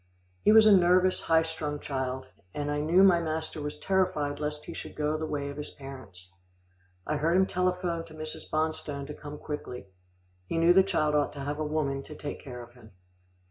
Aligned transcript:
He 0.41 0.51
was 0.51 0.65
a 0.65 0.71
nervous, 0.71 1.21
high 1.21 1.43
strung 1.43 1.79
child, 1.79 2.25
and 2.55 2.71
I 2.71 2.79
knew 2.79 3.03
my 3.03 3.19
master 3.21 3.61
was 3.61 3.77
terrified 3.77 4.39
lest 4.39 4.65
he 4.65 4.73
should 4.73 4.95
go 4.95 5.15
the 5.15 5.27
way 5.27 5.49
of 5.49 5.57
his 5.57 5.69
parents. 5.69 6.33
I 7.05 7.17
heard 7.17 7.37
him 7.37 7.45
telephone 7.45 8.03
to 8.05 8.15
Mrs. 8.15 8.49
Bonstone 8.49 9.05
to 9.05 9.13
come 9.13 9.37
quickly. 9.37 9.89
He 10.47 10.57
knew 10.57 10.73
the 10.73 10.81
child 10.81 11.13
ought 11.13 11.33
to 11.33 11.41
have 11.41 11.59
a 11.59 11.63
woman 11.65 12.01
to 12.01 12.15
take 12.15 12.41
care 12.41 12.63
of 12.63 12.73
him. 12.73 12.93